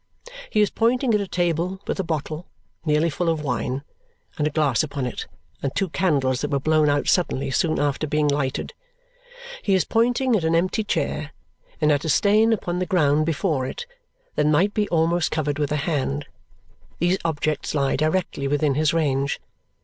[0.49, 2.47] He is pointing at a table with a bottle
[2.85, 3.83] (nearly full of wine)
[4.35, 5.27] and a glass upon it
[5.61, 8.73] and two candles that were blown out suddenly soon after being lighted.
[9.61, 11.33] He is pointing at an empty chair
[11.79, 13.85] and at a stain upon the ground before it
[14.33, 16.25] that might be almost covered with a hand.
[16.97, 19.39] These objects lie directly within his range.